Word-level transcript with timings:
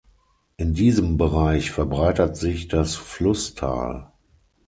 In 0.57 0.73
diesem 0.73 1.17
Bereich 1.17 1.69
verbreitert 1.69 2.35
sich 2.35 2.67
das 2.67 2.95
Flusstal. 2.95 4.09